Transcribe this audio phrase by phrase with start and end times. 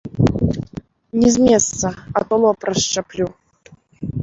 [1.23, 3.31] Ні з месца, а то лоб расшчаплю!